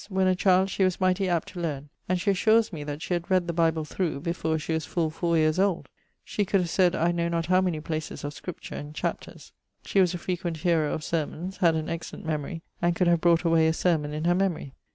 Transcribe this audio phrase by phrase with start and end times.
[0.09, 3.13] when a child she was mighty apt to learne, and she assures me that she
[3.13, 5.87] had read the Bible thorough before she was full four yeares old;
[6.23, 9.53] she could have sayd I know not how many places of Scripture and chapters.
[9.85, 13.43] She was a frequent hearer of sermons; had an excellent memory and could have brought
[13.43, 14.73] away a sermon in her memory.